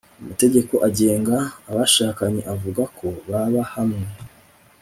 [0.23, 1.37] amategeko agenga
[1.71, 4.05] abashakanye avuga ko baba hamwe